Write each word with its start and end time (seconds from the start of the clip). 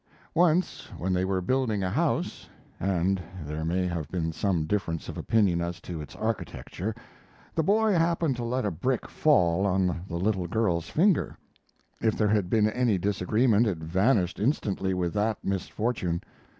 Once 0.33 0.89
when 0.97 1.13
they 1.13 1.23
were 1.23 1.41
building 1.41 1.83
a 1.83 1.89
house 1.91 2.49
and 2.79 3.21
there 3.45 3.63
may 3.63 3.85
have 3.85 4.09
been 4.09 4.31
some 4.31 4.65
difference 4.65 5.07
of 5.07 5.15
opinion 5.15 5.61
as 5.61 5.79
to 5.79 6.01
its 6.01 6.15
architecture 6.15 6.95
the 7.53 7.61
boy 7.61 7.91
happened 7.93 8.35
to 8.35 8.43
let 8.43 8.65
a 8.65 8.71
brick 8.71 9.07
fall 9.07 9.63
on 9.63 10.03
the 10.07 10.17
little 10.17 10.47
girl's 10.47 10.89
finger. 10.89 11.37
If 12.01 12.17
there 12.17 12.29
had 12.29 12.49
been 12.49 12.67
any 12.67 12.97
disagreement 12.97 13.67
it 13.67 13.77
vanished 13.77 14.39
instantly 14.39 14.95
with 14.95 15.13
that 15.13 15.37
misfortune. 15.43 16.23